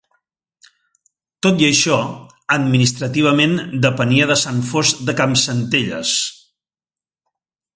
Tot 1.47 1.59
i 1.63 1.67
això, 1.67 1.97
administrativament 2.55 3.53
depenia 3.85 4.29
de 4.33 4.39
San 4.45 4.65
Fost 4.71 5.05
de 5.11 5.17
Campsentelles. 5.21 6.17